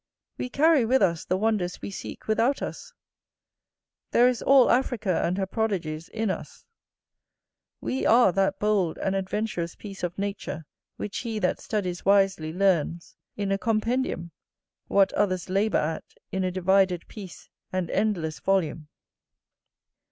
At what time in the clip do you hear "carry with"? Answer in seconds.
0.49-1.03